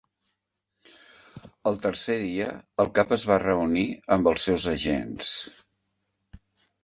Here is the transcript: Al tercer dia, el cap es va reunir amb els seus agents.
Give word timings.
Al 1.71 1.75
tercer 1.83 2.15
dia, 2.21 2.47
el 2.83 2.89
cap 2.99 3.13
es 3.17 3.25
va 3.31 3.37
reunir 3.43 3.85
amb 4.17 4.29
els 4.31 4.47
seus 4.49 4.67
agents. 4.73 5.35